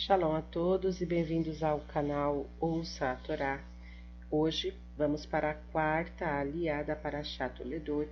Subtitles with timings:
[0.00, 3.60] Shalom a todos e bem-vindos ao canal Ouça a Torá.
[4.30, 8.08] Hoje vamos para a quarta aliada para Chato Ledot,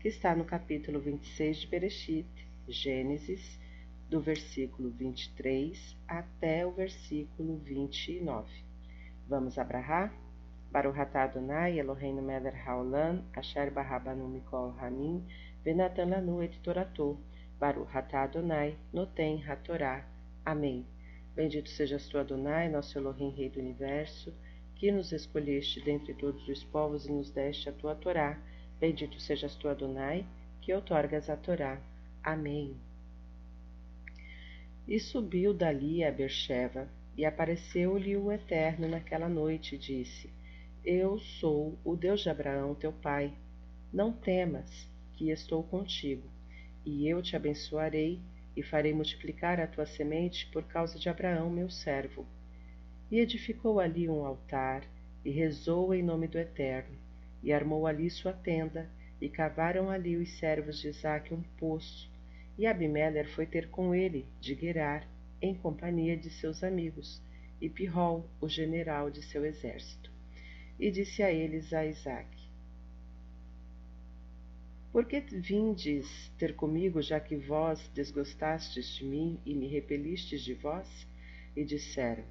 [0.00, 3.60] que está no capítulo 26 de Bereshit, Gênesis,
[4.08, 8.48] do versículo 23 até o versículo 29.
[9.28, 10.10] Vamos abrahar?
[10.72, 15.22] Baruch atah Adonai Eloheinu melech haolam, asher barabanu mikol hamim,
[15.62, 17.20] venatan lanu et toratou,
[17.60, 20.02] Baruch atah Adonai, noten hatorá.
[20.42, 20.95] Amém.
[21.36, 24.32] Bendito sejas tu, Adonai, nosso Elohim, Rei do Universo,
[24.74, 28.40] que nos escolheste dentre todos os povos e nos deste a tua Torá.
[28.80, 30.24] Bendito sejas tu, Adonai,
[30.62, 31.78] que outorgas a Torá.
[32.22, 32.74] Amém.
[34.88, 40.30] E subiu dali a Bercheva, e apareceu-lhe o Eterno naquela noite, e disse:
[40.82, 43.30] Eu sou o Deus de Abraão, teu pai.
[43.92, 46.26] Não temas, que estou contigo,
[46.82, 48.22] e eu te abençoarei
[48.56, 52.26] e farei multiplicar a tua semente por causa de Abraão, meu servo.
[53.10, 54.82] E edificou ali um altar,
[55.24, 56.96] e rezou em nome do Eterno,
[57.42, 58.88] e armou ali sua tenda,
[59.20, 62.10] e cavaram ali os servos de Isaque um poço,
[62.58, 65.06] e Abimeler foi ter com ele de Gerar,
[65.40, 67.20] em companhia de seus amigos,
[67.60, 70.10] e Pirrol, o general de seu exército.
[70.78, 72.35] E disse a eles a Isaque,
[74.96, 80.54] por que vindes ter comigo, já que vós desgostastes de mim e me repelistes de
[80.54, 80.88] vós?
[81.54, 82.24] E disseram: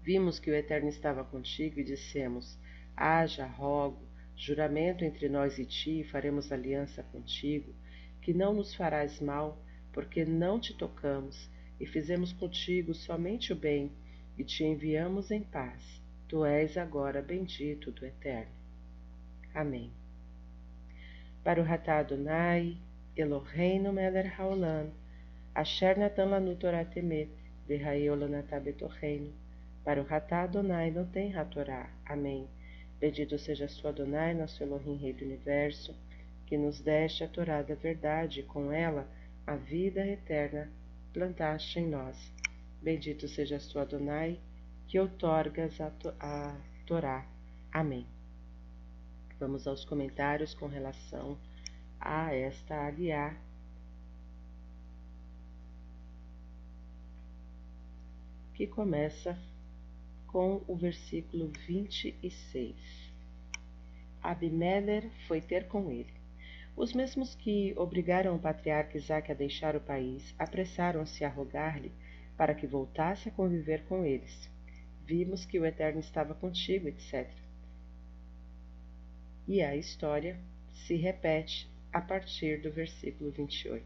[0.00, 2.56] Vimos que o Eterno estava contigo e dissemos:
[2.96, 4.06] Haja, rogo,
[4.36, 7.74] juramento entre nós e ti, e faremos aliança contigo,
[8.22, 9.60] que não nos farás mal,
[9.92, 11.50] porque não te tocamos,
[11.80, 13.90] e fizemos contigo somente o bem,
[14.38, 15.82] e te enviamos em paz.
[16.28, 18.52] Tu és agora bendito do Eterno.
[19.52, 19.90] Amém.
[21.44, 22.76] Baruch atah Adonai,
[23.16, 24.90] Eloheinu melech haolam,
[25.54, 27.28] asher natan lanu Torah temet,
[27.66, 29.32] betocheinu.
[29.84, 31.90] Baruch atah Adonai noten hatorá.
[32.06, 32.48] Amém.
[33.00, 35.94] Bendito seja tu, Adonai, nosso Elohim, Rei do Universo,
[36.46, 39.06] que nos deste a Torá da verdade, e com ela
[39.46, 40.68] a vida eterna
[41.12, 42.32] plantaste em nós.
[42.82, 44.38] Bendito seja tu, Adonai,
[44.88, 46.56] que outorgas a, to a
[46.86, 47.24] Torá.
[47.72, 48.17] Amém.
[49.40, 51.38] Vamos aos comentários com relação
[52.00, 53.36] a esta aliá.
[58.52, 59.38] Que começa
[60.26, 62.74] com o versículo 26.
[64.20, 66.12] Abimeler foi ter com ele.
[66.76, 71.92] Os mesmos que obrigaram o patriarca Isaac a deixar o país apressaram-se a rogar-lhe
[72.36, 74.50] para que voltasse a conviver com eles.
[75.06, 77.47] Vimos que o Eterno estava contigo, etc
[79.48, 80.38] e a história
[80.74, 83.82] se repete a partir do versículo 28.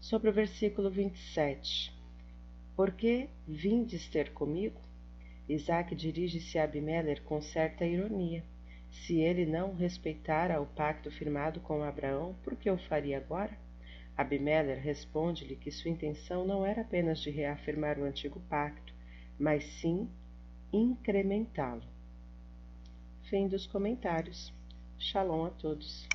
[0.00, 1.92] Sobre o versículo 27.
[2.74, 4.80] Por que vindes ter comigo?
[5.46, 8.42] Isaac dirige-se a Abimeler com certa ironia.
[8.90, 13.52] Se ele não respeitara o pacto firmado com Abraão, por que o faria agora?
[14.16, 18.94] Abimeler responde-lhe que sua intenção não era apenas de reafirmar o antigo pacto,
[19.38, 20.08] mas sim
[20.72, 21.97] incrementá-lo.
[23.28, 24.50] Fim dos comentários.
[24.98, 26.08] Shalom a todos.